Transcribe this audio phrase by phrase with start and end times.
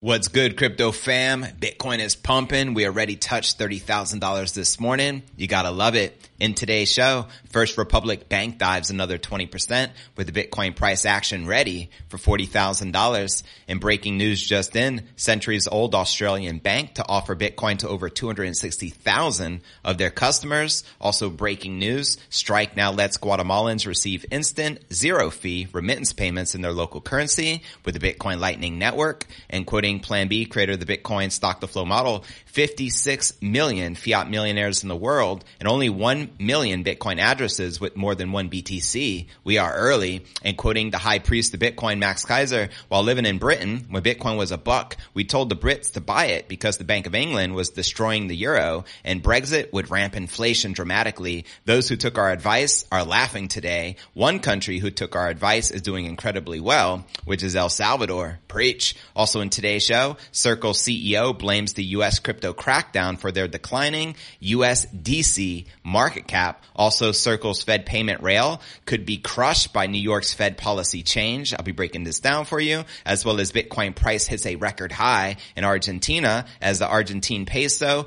[0.00, 1.42] What's good, crypto fam?
[1.42, 2.74] Bitcoin is pumping.
[2.74, 5.24] We already touched $30,000 this morning.
[5.36, 6.27] You gotta love it.
[6.38, 11.90] In today's show, First Republic Bank dives another 20% with the Bitcoin price action ready
[12.10, 13.42] for $40,000.
[13.66, 19.62] In breaking news just in, centuries old Australian bank to offer Bitcoin to over 260,000
[19.84, 20.84] of their customers.
[21.00, 26.70] Also breaking news, Strike now lets Guatemalans receive instant zero fee remittance payments in their
[26.70, 31.32] local currency with the Bitcoin Lightning Network and quoting Plan B, creator of the Bitcoin
[31.32, 36.84] stock to flow model, 56 million fiat millionaires in the world and only 1 million
[36.84, 39.26] Bitcoin addresses with more than one BTC.
[39.44, 43.38] We are early and quoting the high priest of Bitcoin, Max Keiser, while living in
[43.38, 46.84] Britain when Bitcoin was a buck, we told the Brits to buy it because the
[46.84, 51.44] Bank of England was destroying the euro and Brexit would ramp inflation dramatically.
[51.64, 53.96] Those who took our advice are laughing today.
[54.14, 58.38] One country who took our advice is doing incredibly well, which is El Salvador.
[58.48, 58.94] Preach.
[59.14, 62.18] Also in today's show, Circle CEO blames the U.S.
[62.18, 66.64] crypto crackdown for their declining USDC market cap.
[66.74, 71.54] Also, Circle's Fed payment rail could be crushed by New York's Fed policy change.
[71.54, 74.92] I'll be breaking this down for you, as well as Bitcoin price hits a record
[74.92, 78.06] high in Argentina as the Argentine peso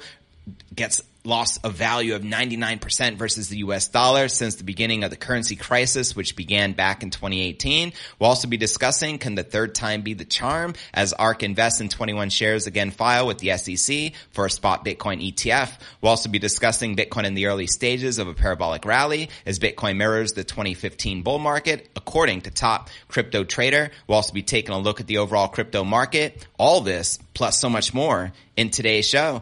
[0.74, 5.16] gets loss of value of 99% versus the US dollar since the beginning of the
[5.16, 7.94] currency crisis, which began back in 2018.
[8.20, 11.90] We'll also be discussing can the third time be the charm as ARK invests in
[11.90, 15.72] 21 shares again file with the SEC for a spot Bitcoin ETF.
[16.02, 19.98] We'll also be discussing Bitcoin in the early stages of a parabolic rally as Bitcoin
[19.98, 23.92] mirrors the 2015 bull market, according to top crypto trader.
[24.08, 26.48] We'll also be taking a look at the overall crypto market.
[26.58, 29.42] All this plus so much more in today's show.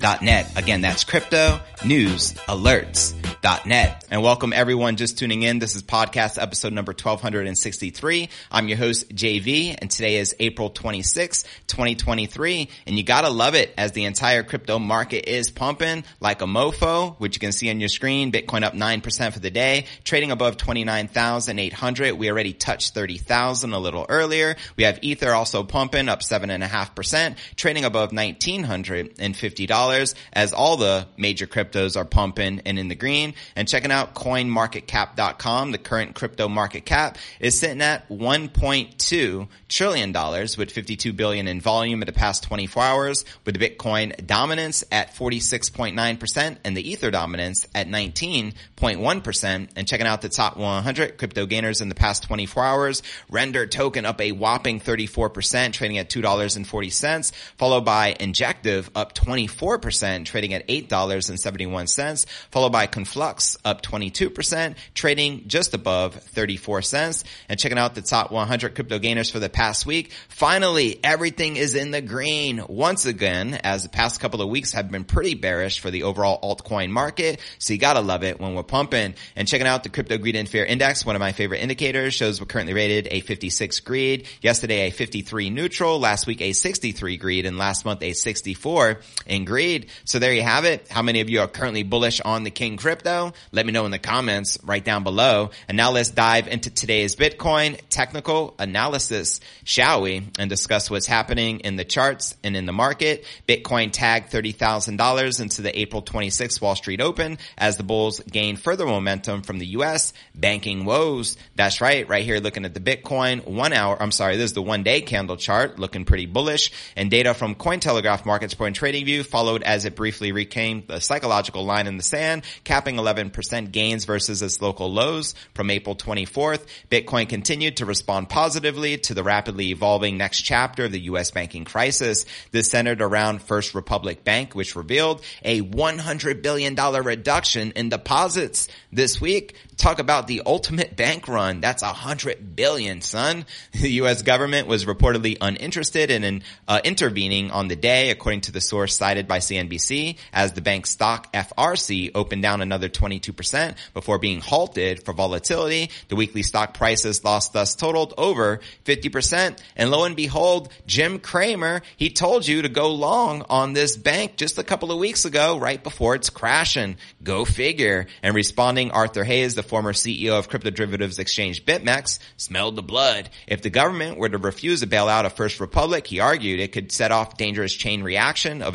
[0.00, 0.56] alerts.net.
[0.56, 4.06] Again, that's crypto news alerts.net.
[4.10, 5.58] And welcome everyone just tuning in.
[5.58, 8.28] This is podcast episode number 1263.
[8.50, 12.68] I'm your host, JV, and today is April 26, 2023.
[12.86, 17.18] And you gotta love it as the entire crypto market is pumping like a mofo,
[17.18, 18.32] which you can see on your screen.
[18.32, 22.12] Bitcoin up 9% for the day, trading above 29,800.
[22.14, 24.56] We already touched 30,000 a little earlier.
[24.76, 31.96] We have Ether also pumping up 7.5%, trading above $1,950 as all the major cryptos
[31.96, 33.34] are pumping and in the green.
[33.54, 40.56] And checking out coinmarketcap.com, the current crypto market cap is sitting at 1.2 trillion dollars
[40.56, 45.14] with 52 billion in volume in the past 24 hours with the Bitcoin dominance at
[45.14, 51.80] 46.9% and the Ether dominance at 19.1% and checking out the top 100 crypto gainers
[51.80, 53.02] in the past 24 hours.
[53.30, 60.54] Render token up a whopping 34%, trading at $2.40, followed by Injective up 24%, trading
[60.54, 67.24] at $8.71, followed by Conflux up 22%, trading just above 34 cents.
[67.48, 70.12] And checking out the top 100 crypto gainers for the past week.
[70.28, 74.90] Finally, everything is in the green once again, as the past couple of weeks have
[74.90, 77.40] been pretty bearish for the overall altcoin market.
[77.58, 80.48] So you gotta love it when we're pumping and checking out the crypto Greed and
[80.48, 84.26] Fear Index, one of my favorite indicators, shows we're currently rated a 56 greed.
[84.40, 89.44] Yesterday a 53 neutral, last week a 63 greed, and last month a 64 in
[89.44, 89.65] greed.
[90.04, 90.88] So there you have it.
[90.88, 93.32] How many of you are currently bullish on the King Crypto?
[93.52, 95.50] Let me know in the comments right down below.
[95.68, 100.28] And now let's dive into today's Bitcoin technical analysis, shall we?
[100.38, 103.24] And discuss what's happening in the charts and in the market.
[103.48, 108.86] Bitcoin tagged $30,000 into the April 26th Wall Street Open as the bulls gain further
[108.86, 111.36] momentum from the US banking woes.
[111.56, 112.08] That's right.
[112.08, 114.00] Right here looking at the Bitcoin one hour.
[114.00, 114.36] I'm sorry.
[114.36, 118.50] This is the one day candle chart looking pretty bullish and data from Cointelegraph market
[118.50, 119.22] support and trading view
[119.56, 124.42] followed as it briefly recame the psychological line in the sand, capping 11% gains versus
[124.42, 126.66] its local lows from April 24th.
[126.90, 131.30] Bitcoin continued to respond positively to the rapidly evolving next chapter of the U.S.
[131.30, 132.26] banking crisis.
[132.50, 139.20] This centered around First Republic Bank, which revealed a $100 billion reduction in deposits this
[139.20, 139.54] week.
[139.76, 141.60] Talk about the ultimate bank run.
[141.60, 143.44] That's a hundred billion, son.
[143.72, 144.22] The U.S.
[144.22, 149.28] government was reportedly uninterested in uh, intervening on the day, according to the source cited
[149.28, 155.12] by CNBC, as the bank stock FRC opened down another 22% before being halted for
[155.12, 155.90] volatility.
[156.08, 159.58] The weekly stock prices lost thus totaled over 50%.
[159.76, 164.36] And lo and behold, Jim Cramer, he told you to go long on this bank
[164.36, 166.96] just a couple of weeks ago, right before it's crashing.
[167.22, 168.06] Go figure.
[168.22, 173.30] And responding, Arthur Hayes, the former CEO of crypto derivatives exchange BitMEX, smelled the blood.
[173.46, 176.92] If the government were to refuse a bailout of First Republic, he argued it could
[176.92, 178.74] set off dangerous chain reaction of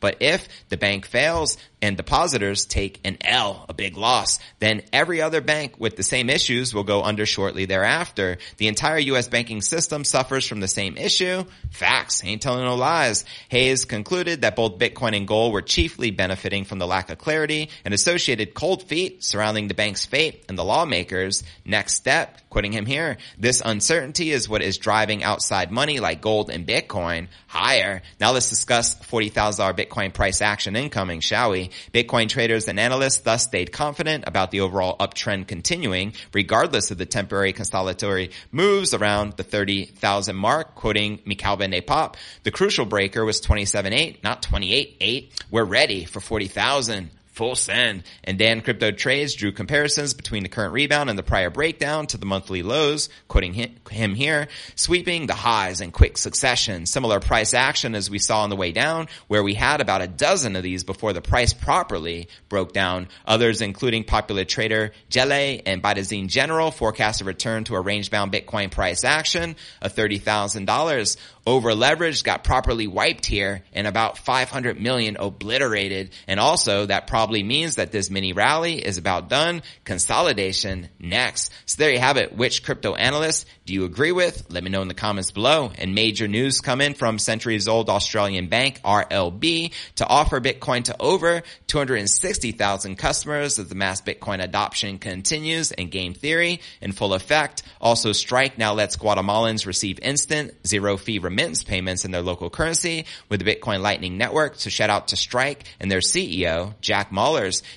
[0.00, 5.22] But if the bank fails, and depositors take an L, a big loss, then every
[5.22, 8.38] other bank with the same issues will go under shortly thereafter.
[8.58, 9.28] The entire U.S.
[9.28, 11.44] banking system suffers from the same issue.
[11.70, 13.24] Facts, ain't telling no lies.
[13.48, 17.70] Hayes concluded that both Bitcoin and gold were chiefly benefiting from the lack of clarity
[17.84, 21.42] and associated cold feet surrounding the bank's fate and the lawmakers.
[21.64, 26.50] Next step, quoting him here, this uncertainty is what is driving outside money like gold
[26.50, 28.00] and Bitcoin higher.
[28.20, 31.70] Now let's discuss $40,000 Bitcoin price action incoming, shall we?
[31.92, 37.06] Bitcoin traders and analysts thus stayed confident about the overall uptrend continuing, regardless of the
[37.06, 42.16] temporary consolidatory moves around the 30,000 mark, quoting de Poppe.
[42.44, 45.32] The crucial breaker was 27.8, not 28.8.
[45.50, 48.02] We're ready for 40,000 full send.
[48.22, 52.18] And Daan Crypto Trades drew comparisons between the current rebound and the prior breakdown to
[52.18, 56.84] the monthly lows, quoting him here, sweeping the highs in quick succession.
[56.84, 60.06] Similar price action as we saw on the way down, where we had about a
[60.06, 63.08] dozen of these before the price properly broke down.
[63.24, 68.70] Others, including popular trader Gele and Byzantine General, forecast a return to a range-bound Bitcoin
[68.70, 71.16] price action of $30,000
[71.46, 76.10] over leveraged, got properly wiped here, and about 500 million obliterated.
[76.28, 79.62] And also that probably means that this mini rally is about done.
[79.84, 81.52] Consolidation next.
[81.64, 82.36] So there you have it.
[82.36, 84.46] Which crypto analyst do you agree with?
[84.50, 85.70] Let me know in the comments below.
[85.78, 91.44] And major news coming from centuries old Australian bank RLB to offer Bitcoin to over
[91.68, 97.62] 260,000 customers as the mass Bitcoin adoption continues and game theory in full effect.
[97.80, 103.06] Also Strike now lets Guatemalans receive instant zero fee remittance payments in their local currency
[103.28, 104.56] with the Bitcoin Lightning Network.
[104.56, 107.12] So shout out to Strike and their CEO, Jack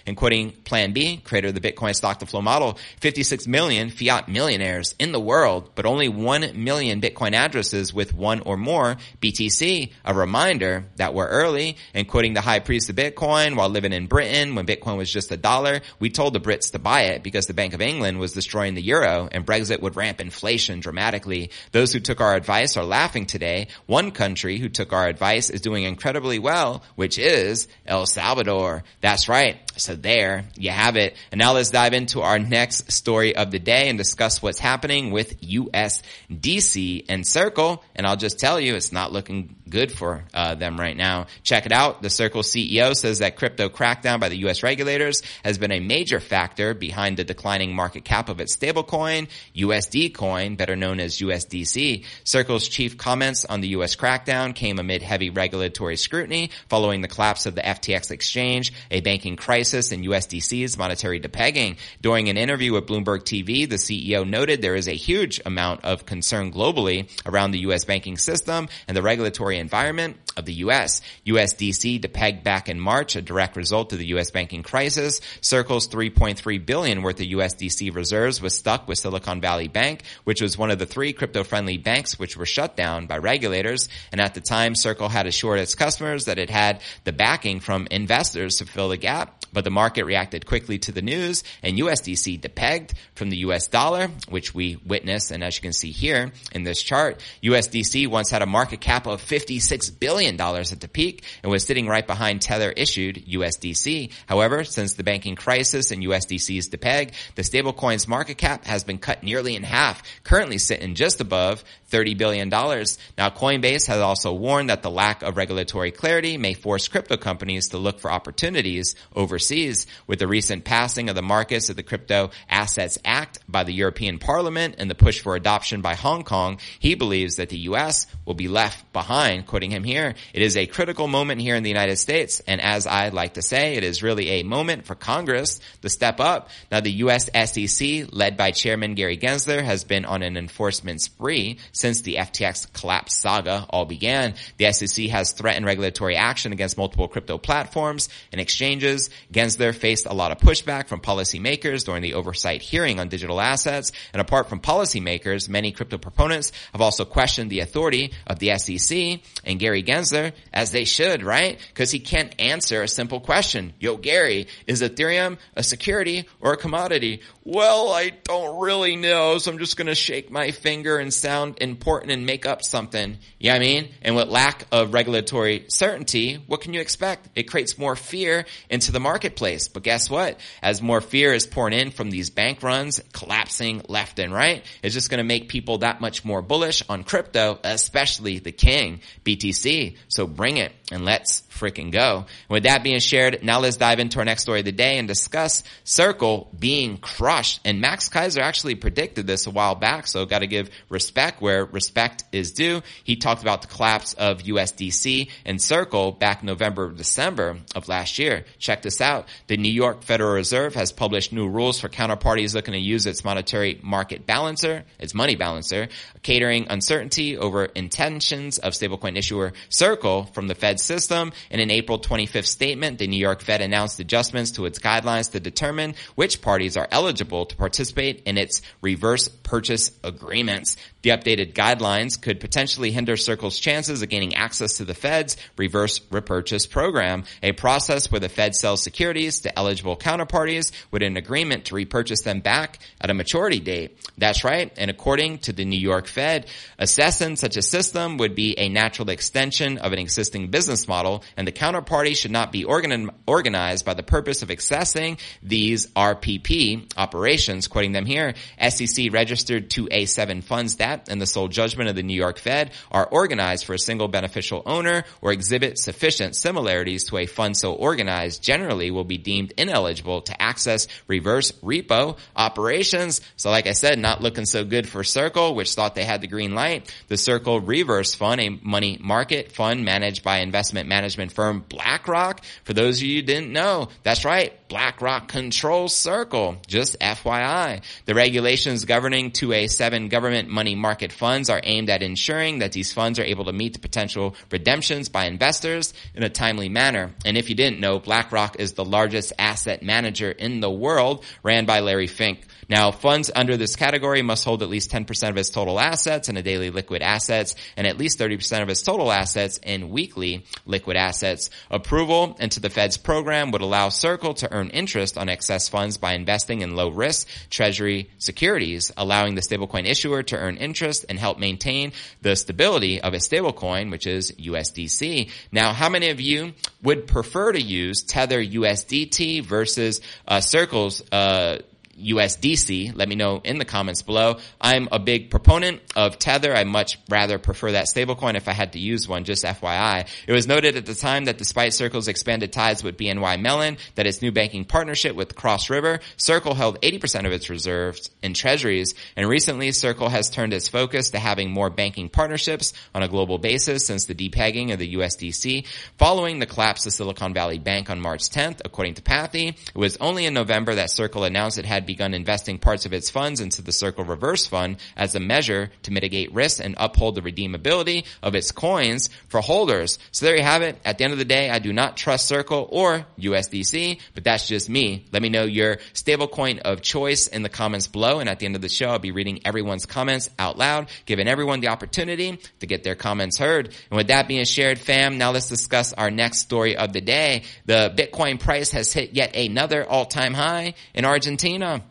[0.05, 4.27] And quoting Plan B, creator of the Bitcoin stock to flow model, 56 million fiat
[4.27, 9.91] millionaires in the world, but only 1 million Bitcoin addresses with one or more BTC.
[10.05, 14.07] A reminder that we're early and quoting the high priest of Bitcoin while living in
[14.07, 15.81] Britain when Bitcoin was just a dollar.
[15.99, 18.81] We told the Brits to buy it because the Bank of England was destroying the
[18.81, 21.51] euro and Brexit would ramp inflation dramatically.
[21.71, 25.49] Those who took our advice are laughing today today, one country who took our advice
[25.49, 28.83] is doing incredibly well, which is El Salvador.
[29.01, 29.57] That's right.
[29.75, 31.15] So there you have it.
[31.31, 35.11] And now let's dive into our next story of the day and discuss what's happening
[35.11, 37.83] with USDC and Circle.
[37.95, 41.25] And I'll just tell you, it's not looking good for uh, them right now.
[41.41, 42.03] Check it out.
[42.03, 44.61] The Circle CEO says that crypto crackdown by the U.S.
[44.61, 50.13] regulators has been a major factor behind the declining market cap of its stablecoin, USD
[50.13, 52.05] coin, better known as USDC.
[52.23, 53.95] Circle's chief comments on the U.S.
[53.95, 59.35] crackdown came amid heavy regulatory scrutiny following the collapse of the FTX exchange, a banking
[59.35, 61.77] crisis, and USDC's monetary depegging.
[61.99, 66.05] During an interview with Bloomberg TV, the CEO noted there is a huge amount of
[66.05, 67.85] concern globally around the U.S.
[67.85, 71.01] banking system and the regulatory environment of the U.S.
[71.25, 74.31] USDC depegged back in March, a direct result of the U.S.
[74.31, 75.21] banking crisis.
[75.41, 80.57] Circle's 3.3 billion worth of USDC reserves was stuck with Silicon Valley Bank, which was
[80.57, 83.89] one of the three crypto-friendly banks which were shut down by regulators.
[84.11, 87.87] And at the time, Circle had assured its customers that it had the backing from
[87.91, 89.45] investors to fill the gap.
[89.53, 94.07] But the market reacted quickly to the news and USDC depegged from the US dollar,
[94.27, 95.29] which we witness.
[95.29, 99.05] And as you can see here in this chart, USDC once had a market cap
[99.05, 99.21] of
[99.53, 104.11] 56 billion dollars at the peak and was sitting right behind Tether issued USDC.
[104.25, 109.21] However, since the banking crisis and USDC's depeg, the stablecoin's market cap has been cut
[109.21, 112.49] nearly in half, currently sitting just above $30 billion.
[112.49, 117.69] Now, Coinbase has also warned that the lack of regulatory clarity may force crypto companies
[117.69, 119.85] to look for opportunities overseas.
[120.07, 124.17] With the recent passing of the Markets of the Crypto Assets Act by the European
[124.17, 128.07] Parliament and the push for adoption by Hong Kong, he believes that the U.S.
[128.25, 131.63] will be left behind line, quoting him here, it is a critical moment here in
[131.63, 132.41] the United States.
[132.47, 136.19] And as I like to say, it is really a moment for Congress to step
[136.19, 136.49] up.
[136.71, 137.29] Now the U.S.
[137.33, 142.71] SEC, led by Chairman Gary Gensler, has been on an enforcement spree since the FTX
[142.73, 144.35] collapse saga all began.
[144.57, 149.09] The SEC has threatened regulatory action against multiple crypto platforms and exchanges.
[149.31, 153.91] Gensler faced a lot of pushback from policymakers during the oversight hearing on digital assets.
[154.13, 159.22] And apart from policymakers, many crypto proponents have also questioned the authority of the SEC
[159.45, 161.59] and Gary Gensler, as they should, right?
[161.69, 163.73] Because he can't answer a simple question.
[163.79, 167.21] Yo, Gary, is Ethereum a security or a commodity?
[167.43, 172.13] Well, I don't really know, so I'm just gonna shake my finger and sound important
[172.13, 173.17] and make up something.
[173.37, 173.89] You know what I mean?
[174.01, 177.27] And with lack of regulatory certainty, what can you expect?
[177.35, 179.67] It creates more fear into the marketplace.
[179.67, 180.39] But guess what?
[180.61, 184.93] As more fear is pouring in from these bank runs collapsing left and right, it's
[184.93, 189.97] just gonna make people that much more bullish on crypto, especially the king, BTC.
[190.07, 192.25] So bring it and let's freaking go.
[192.49, 195.07] With that being shared, now let's dive into our next story of the day and
[195.07, 197.61] discuss Circle being crushed.
[197.65, 201.65] And Max Keiser actually predicted this a while back, so got to give respect where
[201.65, 202.81] respect is due.
[203.03, 208.45] He talked about the collapse of USDC and Circle back November, December of last year.
[208.59, 209.27] Check this out.
[209.47, 213.23] The New York Federal Reserve has published new rules for counterparties looking to use its
[213.23, 215.89] monetary market balancer, its money balancer,
[216.21, 221.99] catering uncertainty over intentions of stablecoin issuer Circle from the Fed system in an April
[221.99, 226.77] 25th statement, the New York Fed announced adjustments to its guidelines to determine which parties
[226.77, 230.77] are eligible to participate in its reverse purchase agreements.
[231.03, 235.99] The updated guidelines could potentially hinder Circle's chances of gaining access to the Fed's reverse
[236.09, 241.65] repurchase program, a process where the Fed sells securities to eligible counterparties with an agreement
[241.65, 243.97] to repurchase them back at a maturity date.
[244.17, 244.71] That's right.
[244.77, 246.47] And according to the New York Fed,
[246.79, 251.47] assessing such a system would be a natural extension of an existing business model and
[251.47, 257.67] the counterparty should not be organ- organized by the purpose of accessing these RPP operations.
[257.67, 258.33] Quoting them here,
[258.69, 263.05] SEC registered 2A7 funds that, in the sole judgment of the New York Fed, are
[263.05, 268.43] organized for a single beneficial owner or exhibit sufficient similarities to a fund so organized
[268.43, 273.21] generally will be deemed ineligible to access reverse repo operations.
[273.35, 276.27] So like I said, not looking so good for Circle, which thought they had the
[276.27, 276.93] green light.
[277.07, 282.45] The Circle Reserve Fund, a money market fund managed by investment management firm BlackRock.
[282.63, 284.53] For those of you who didn't know, that's right.
[284.67, 286.57] BlackRock controls Circle.
[286.67, 287.81] Just FYI.
[288.05, 293.17] The regulations governing 2A7 government money market funds are aimed at ensuring that these funds
[293.17, 297.15] are able to meet the potential redemptions by investors in a timely manner.
[297.25, 301.65] And if you didn't know, BlackRock is the largest asset manager in the world, ran
[301.65, 302.45] by Larry Fink.
[302.69, 306.37] Now, funds under this category must hold at least 10% of its total assets in
[306.37, 310.97] a daily liquid assets and at least 30% of its total assets in weekly liquid
[310.97, 311.49] assets.
[311.69, 316.13] Approval into the Fed's program would allow Circle to earn interest on excess funds by
[316.13, 321.39] investing in low risk treasury securities, allowing the stablecoin issuer to earn interest and help
[321.39, 325.29] maintain the stability of a stablecoin, which is USDC.
[325.51, 331.59] Now, how many of you would prefer to use Tether USDT versus uh, Circle's uh,
[331.99, 332.95] USDC.
[332.95, 334.37] Let me know in the comments below.
[334.59, 336.55] I'm a big proponent of Tether.
[336.55, 340.07] I much rather prefer that stablecoin if I had to use one, just FYI.
[340.27, 344.07] It was noted at the time that despite Circle's expanded ties with BNY Mellon, that
[344.07, 348.95] its new banking partnership with Cross River, Circle held 80% of its reserves in treasuries.
[349.15, 353.37] And recently, Circle has turned its focus to having more banking partnerships on a global
[353.37, 355.65] basis since the depegging of the USDC.
[355.97, 359.97] Following the collapse of Silicon Valley Bank on March 10th, according to Pathy, it was
[359.97, 363.61] only in November that Circle announced it had begun investing parts of its funds into
[363.61, 368.33] the Circle Reserve Fund as a measure to mitigate risk and uphold the redeemability of
[368.33, 369.99] its coins for holders.
[370.11, 370.79] So there you have it.
[370.83, 374.47] At the end of the day, I do not trust Circle or USDC, but that's
[374.47, 375.05] just me.
[375.11, 378.19] Let me know your stablecoin of choice in the comments below.
[378.19, 381.27] And at the end of the show, I'll be reading everyone's comments out loud, giving
[381.27, 383.67] everyone the opportunity to get their comments heard.
[383.91, 387.43] And with that being shared, fam, now let's discuss our next story of the day.
[387.65, 391.82] The Bitcoin price has hit yet another all-time high in Argentina.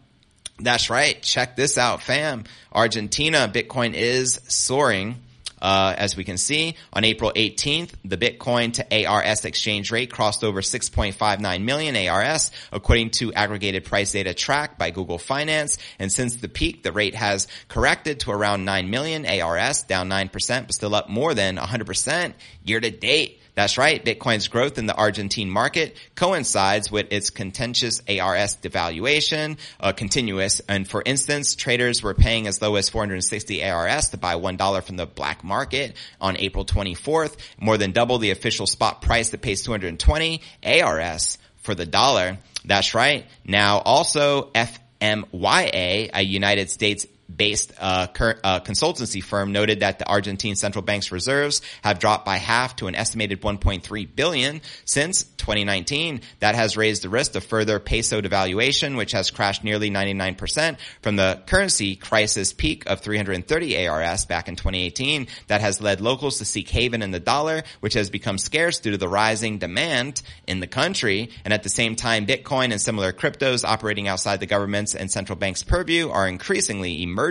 [0.63, 1.21] That's right.
[1.21, 2.45] Check this out, fam.
[2.73, 5.17] Argentina Bitcoin is soaring.
[5.61, 10.43] Uh, as we can see, on April 18th, the Bitcoin to ARS exchange rate crossed
[10.43, 15.79] over 6.59 million ARS, according to aggregated price data tracked by Google Finance.
[16.01, 20.67] And since the peak, the rate has corrected to around 9 million ARS, down 9%,
[20.67, 23.42] but still up more than 100% year to date.
[23.55, 24.03] That's right.
[24.03, 30.61] Bitcoin's growth in the Argentine market coincides with its contentious ARS devaluation, uh, continuous.
[30.69, 34.97] And for instance, traders were paying as low as 460 ARS to buy $1 from
[34.97, 39.63] the black market on April 24th, more than double the official spot price that pays
[39.63, 42.39] 220 ARS for the dollar.
[42.65, 43.27] That's right.
[43.45, 50.09] Now also FMYA, a United States based uh, cur- uh, consultancy firm noted that the
[50.09, 56.21] Argentine central bank's reserves have dropped by half to an estimated 1.3 billion since 2019.
[56.41, 61.17] That has raised the risk of further peso devaluation, which has crashed nearly 99% from
[61.17, 65.27] the currency crisis peak of 330 ARS back in 2018.
[65.49, 68.93] That has led locals to seek haven in the dollar, which has become scarce due
[68.93, 71.31] to the rising demand in the country.
[71.45, 75.37] And at the same time, Bitcoin and similar cryptos operating outside the government's and central
[75.37, 77.22] bank's purview are increasingly emerging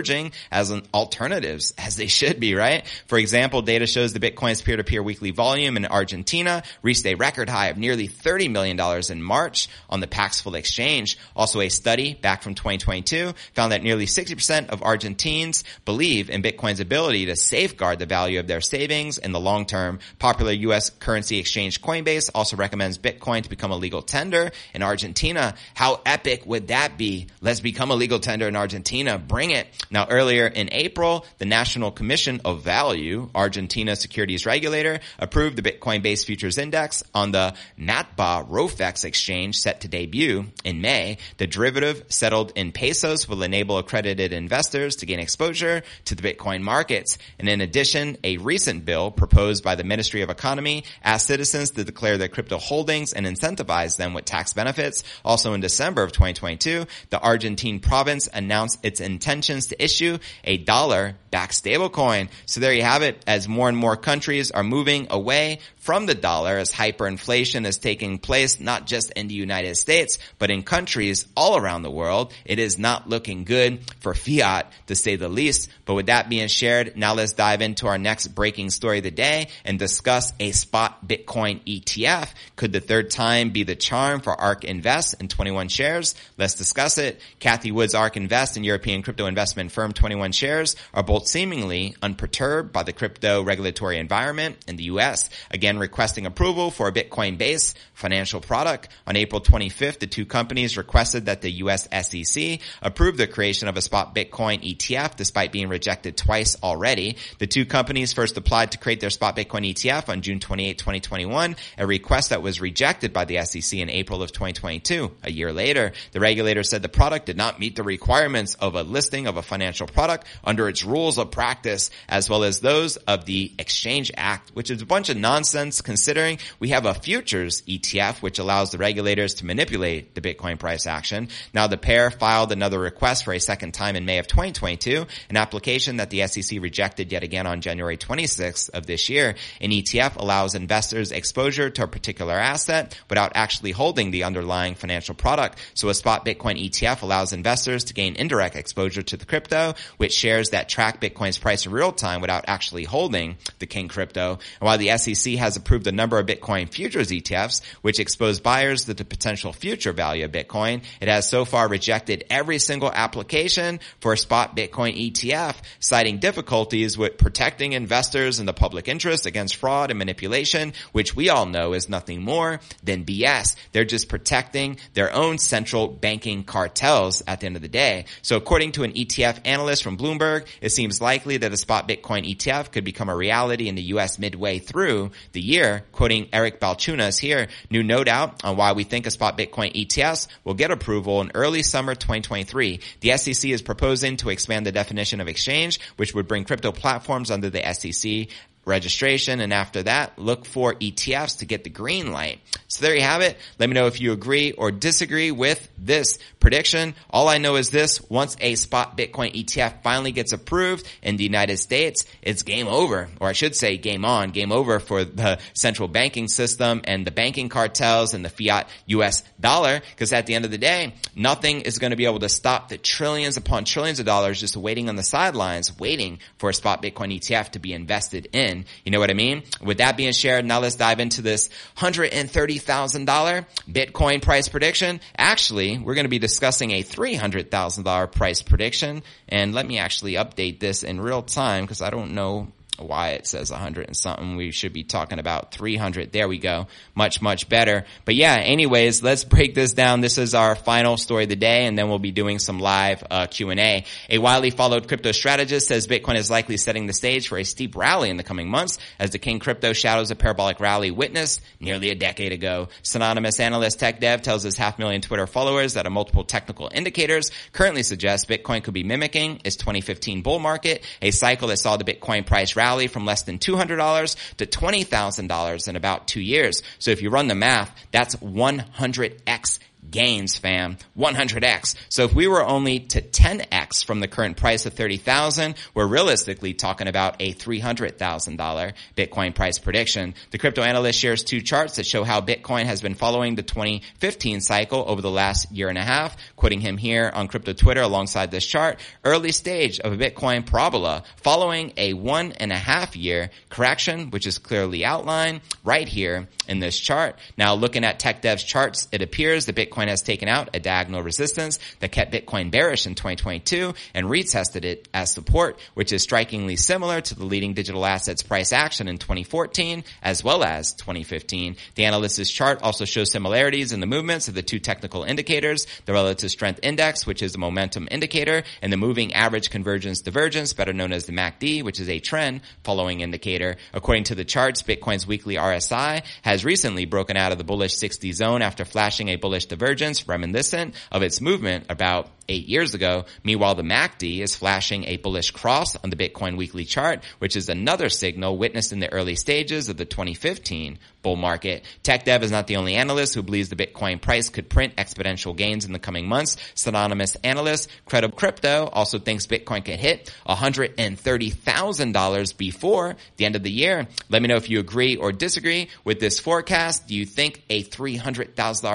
[0.50, 2.86] as an alternatives, as they should be, right?
[3.06, 7.68] For example, data shows the Bitcoin's peer-to-peer weekly volume in Argentina reached a record high
[7.68, 8.78] of nearly $30 million
[9.10, 11.18] in March on the Paxful exchange.
[11.36, 16.80] Also a study back from 2022 found that nearly 60% of Argentines believe in Bitcoin's
[16.80, 19.98] ability to safeguard the value of their savings in the long term.
[20.18, 20.90] Popular U.S.
[20.90, 25.54] currency exchange Coinbase also recommends Bitcoin to become a legal tender in Argentina.
[25.74, 27.26] How epic would that be?
[27.40, 29.18] Let's become a legal tender in Argentina.
[29.18, 29.68] Bring it.
[29.90, 36.02] Now earlier in April, the National Commission of Value, Argentina securities regulator, approved the Bitcoin
[36.02, 41.18] based futures index on the Matba Rofex exchange set to debut in May.
[41.38, 46.62] The derivative settled in pesos will enable accredited investors to gain exposure to the Bitcoin
[46.62, 47.18] markets.
[47.38, 51.84] And in addition, a recent bill proposed by the Ministry of Economy asked citizens to
[51.84, 55.04] declare their crypto holdings and incentivize them with tax benefits.
[55.24, 61.16] Also in December of 2022, the Argentine province announced its intentions to issue a dollar
[61.30, 62.28] backed stablecoin.
[62.46, 63.22] So there you have it.
[63.26, 68.16] As more and more countries are moving away from the dollar as hyperinflation is taking
[68.18, 72.32] place not just in the United States, but in countries all around the world.
[72.44, 75.68] It is not looking good for fiat to say the least.
[75.84, 79.10] But with that being shared, now let's dive into our next breaking story of the
[79.10, 82.28] day and discuss a spot Bitcoin ETF.
[82.54, 86.14] Could the third time be the charm for ARK Invest and 21 shares?
[86.38, 87.20] Let's discuss it.
[87.40, 92.72] Cathie Wood's ARK Invest and European crypto investment firm 21 shares are both seemingly unperturbed
[92.72, 95.28] by the crypto regulatory environment in the US.
[95.50, 98.88] Again, began requesting approval for a Bitcoin-based financial product.
[99.06, 101.88] On April 25th, the two companies requested that the U.S.
[101.90, 107.16] SEC approve the creation of a spot Bitcoin ETF despite being rejected twice already.
[107.38, 111.56] The two companies first applied to create their spot Bitcoin ETF on June 28, 2021,
[111.78, 115.10] a request that was rejected by the SEC in April of 2022.
[115.22, 118.82] A year later, the regulator said the product did not meet the requirements of a
[118.82, 123.24] listing of a financial product under its rules of practice, as well as those of
[123.24, 127.62] the Exchange Act, which is a bunch of nonsense sense considering we have a futures
[127.62, 131.28] ETF which allows the regulators to manipulate the Bitcoin price action.
[131.54, 135.36] Now the pair filed another request for a second time in May of 2022, an
[135.36, 139.36] application that the SEC rejected yet again on January 26th of this year.
[139.60, 145.14] An ETF allows investors exposure to a particular asset without actually holding the underlying financial
[145.14, 145.58] product.
[145.74, 150.12] So a spot Bitcoin ETF allows investors to gain indirect exposure to the crypto, which
[150.12, 154.32] shares that track Bitcoin's price in real time without actually holding the King crypto.
[154.32, 158.40] And while the SEC has has approved a number of Bitcoin futures ETFs, which expose
[158.40, 160.82] buyers to the potential future value of Bitcoin.
[160.98, 166.96] It has so far rejected every single application for a spot Bitcoin ETF, citing difficulties
[166.96, 171.74] with protecting investors and the public interest against fraud and manipulation, which we all know
[171.74, 173.54] is nothing more than BS.
[173.72, 178.06] They're just protecting their own central banking cartels at the end of the day.
[178.22, 182.26] So according to an ETF analyst from Bloomberg, it seems likely that a spot Bitcoin
[182.34, 187.18] ETF could become a reality in the US midway through the year, quoting Eric Balchunas
[187.18, 191.20] here, new note out on why we think a spot Bitcoin ETFs will get approval
[191.20, 192.80] in early summer 2023.
[193.00, 197.30] The SEC is proposing to expand the definition of exchange, which would bring crypto platforms
[197.30, 198.28] under the SEC
[198.64, 199.40] registration.
[199.40, 202.40] And after that, look for ETFs to get the green light.
[202.68, 203.36] So there you have it.
[203.58, 206.94] Let me know if you agree or disagree with this prediction.
[207.10, 208.00] All I know is this.
[208.08, 213.08] Once a spot Bitcoin ETF finally gets approved in the United States, it's game over.
[213.20, 217.10] Or I should say game on, game over for the central banking system and the
[217.10, 219.82] banking cartels and the fiat US dollar.
[219.96, 222.68] Cause at the end of the day, nothing is going to be able to stop
[222.68, 226.82] the trillions upon trillions of dollars just waiting on the sidelines, waiting for a spot
[226.82, 228.64] Bitcoin ETF to be invested in in.
[228.84, 229.42] You know what I mean?
[229.60, 235.00] With that being shared, now let's dive into this $130,000 Bitcoin price prediction.
[235.16, 239.02] Actually, we're going to be discussing a $300,000 price prediction.
[239.28, 243.26] And let me actually update this in real time because I don't know why it
[243.26, 244.36] says 100 and something.
[244.36, 246.12] We should be talking about 300.
[246.12, 246.68] There we go.
[246.94, 247.84] Much, much better.
[248.04, 250.00] But yeah, anyways, let's break this down.
[250.00, 253.04] This is our final story of the day, and then we'll be doing some live
[253.10, 253.84] uh, Q&A.
[254.08, 257.76] A widely followed crypto strategist says Bitcoin is likely setting the stage for a steep
[257.76, 261.90] rally in the coming months as the King Crypto shadows a parabolic rally witnessed nearly
[261.90, 262.68] a decade ago.
[262.82, 267.82] Synonymous analyst TechDev tells his half million Twitter followers that a multiple technical indicators currently
[267.82, 272.26] suggest Bitcoin could be mimicking its 2015 bull market, a cycle that saw the Bitcoin
[272.26, 276.62] price rally from less than $200 to $20,000 in about two years.
[276.78, 279.58] So if you run the math, that's 100x
[279.92, 280.78] gains, fam.
[280.98, 281.76] 100x.
[281.88, 286.54] So if we were only to 10x from the current price of 30,000, we're realistically
[286.54, 290.14] talking about a $300,000 Bitcoin price prediction.
[290.32, 294.40] The crypto analyst shares two charts that show how Bitcoin has been following the 2015
[294.40, 298.30] cycle over the last year and a half, quoting him here on crypto Twitter alongside
[298.30, 303.30] this chart, early stage of a Bitcoin parabola following a one and a half year
[303.50, 307.18] correction, which is clearly outlined right here in this chart.
[307.36, 311.58] Now looking at TechDev's charts, it appears the Bitcoin has taken out a diagonal resistance
[311.80, 317.00] that kept Bitcoin bearish in 2022 and retested it as support, which is strikingly similar
[317.00, 321.56] to the leading digital assets price action in 2014 as well as 2015.
[321.74, 325.92] The analyst's chart also shows similarities in the movements of the two technical indicators, the
[325.92, 330.72] relative strength index, which is a momentum indicator, and the moving average convergence divergence, better
[330.72, 333.56] known as the MACD, which is a trend following indicator.
[333.72, 338.12] According to the charts, Bitcoin's weekly RSI has recently broken out of the bullish 60
[338.12, 339.71] zone after flashing a bullish divergence
[340.08, 343.04] reminiscent of its movement about eight years ago.
[343.24, 347.48] Meanwhile, the MACD is flashing a bullish cross on the Bitcoin weekly chart, which is
[347.48, 351.64] another signal witnessed in the early stages of the 2015 bull market.
[351.82, 355.64] TechDev is not the only analyst who believes the Bitcoin price could print exponential gains
[355.64, 356.36] in the coming months.
[356.54, 363.50] Synonymous analyst Credible Crypto also thinks Bitcoin can hit $130,000 before the end of the
[363.50, 363.88] year.
[364.08, 366.86] Let me know if you agree or disagree with this forecast.
[366.86, 368.34] Do you think a $300,000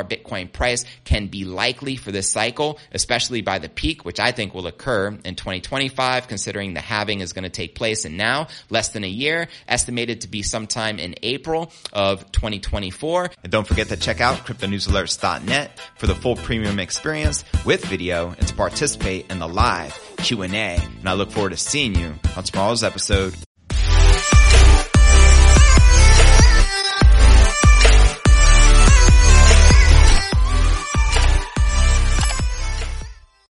[0.09, 4.53] Bitcoin price can be likely for this cycle, especially by the peak, which I think
[4.53, 8.89] will occur in 2025, considering the halving is going to take place in now less
[8.89, 13.31] than a year, estimated to be sometime in April of 2024.
[13.43, 18.47] And don't forget to check out cryptonewsalerts.net for the full premium experience with video and
[18.47, 20.47] to participate in the live Q&A.
[20.47, 23.33] And I look forward to seeing you on tomorrow's episode